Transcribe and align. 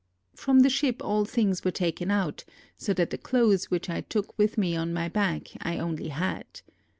From 0.35 0.61
the 0.61 0.69
ship 0.71 1.03
all 1.03 1.25
things 1.25 1.63
were 1.63 1.69
taken 1.69 2.09
out, 2.09 2.43
so 2.75 2.91
that 2.95 3.11
the 3.11 3.19
clothes 3.19 3.65
which 3.69 3.87
I 3.87 4.01
took 4.01 4.35
with 4.35 4.57
me 4.57 4.75
on 4.75 4.93
my 4.93 5.07
back 5.07 5.49
I 5.61 5.77
only 5.77 6.07
had. 6.07 6.61